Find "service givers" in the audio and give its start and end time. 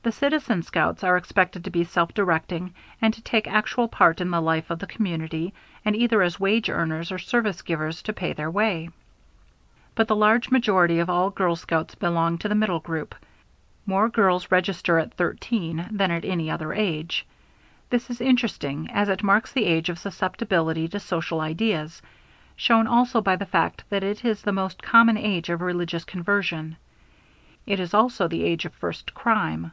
7.18-8.00